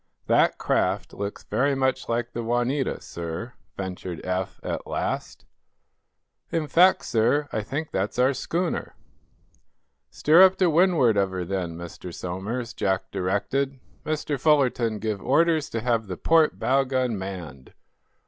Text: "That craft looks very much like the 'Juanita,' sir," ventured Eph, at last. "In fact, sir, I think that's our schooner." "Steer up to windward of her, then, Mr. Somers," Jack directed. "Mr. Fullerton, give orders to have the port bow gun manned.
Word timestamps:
"That 0.25 0.57
craft 0.57 1.13
looks 1.13 1.43
very 1.43 1.75
much 1.75 2.09
like 2.09 2.31
the 2.33 2.41
'Juanita,' 2.41 3.01
sir," 3.01 3.53
ventured 3.77 4.19
Eph, 4.25 4.59
at 4.63 4.87
last. 4.87 5.45
"In 6.51 6.65
fact, 6.67 7.05
sir, 7.05 7.47
I 7.53 7.61
think 7.61 7.91
that's 7.91 8.17
our 8.17 8.33
schooner." 8.33 8.95
"Steer 10.09 10.41
up 10.41 10.55
to 10.55 10.71
windward 10.71 11.17
of 11.17 11.29
her, 11.29 11.45
then, 11.45 11.77
Mr. 11.77 12.11
Somers," 12.11 12.73
Jack 12.73 13.11
directed. 13.11 13.79
"Mr. 14.03 14.39
Fullerton, 14.39 14.97
give 14.97 15.21
orders 15.21 15.69
to 15.69 15.81
have 15.81 16.07
the 16.07 16.17
port 16.17 16.57
bow 16.57 16.83
gun 16.83 17.15
manned. 17.15 17.75